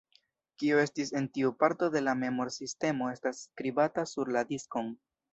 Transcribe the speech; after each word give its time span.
Kio 0.61 0.77
estis 0.83 1.09
en 1.17 1.25
tiu 1.37 1.51
parto 1.63 1.89
de 1.95 2.01
la 2.05 2.15
memor-sistemo 2.21 3.09
estas 3.17 3.41
skribata 3.49 4.07
sur 4.13 4.33
la 4.37 4.43
diskon. 4.53 4.89